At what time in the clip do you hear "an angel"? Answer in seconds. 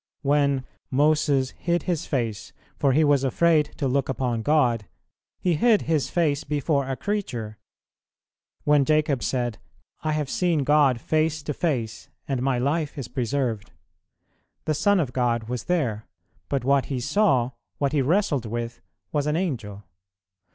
19.27-19.83